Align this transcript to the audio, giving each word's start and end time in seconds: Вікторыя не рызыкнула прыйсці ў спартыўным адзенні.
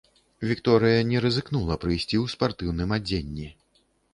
Вікторыя 0.51 1.03
не 1.09 1.21
рызыкнула 1.27 1.75
прыйсці 1.85 2.15
ў 2.23 2.35
спартыўным 2.35 2.99
адзенні. 3.01 3.47